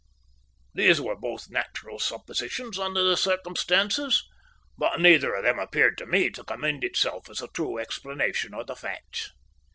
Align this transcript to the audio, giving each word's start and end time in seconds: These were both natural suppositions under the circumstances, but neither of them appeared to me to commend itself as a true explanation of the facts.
These 0.73 0.99
were 0.99 1.15
both 1.15 1.51
natural 1.51 1.99
suppositions 1.99 2.79
under 2.79 3.03
the 3.03 3.15
circumstances, 3.15 4.27
but 4.75 4.99
neither 4.99 5.35
of 5.35 5.43
them 5.43 5.59
appeared 5.59 5.95
to 5.99 6.07
me 6.07 6.31
to 6.31 6.43
commend 6.43 6.83
itself 6.83 7.29
as 7.29 7.39
a 7.39 7.47
true 7.49 7.77
explanation 7.77 8.55
of 8.55 8.65
the 8.65 8.75
facts. 8.75 9.29